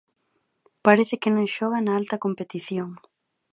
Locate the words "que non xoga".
1.21-1.79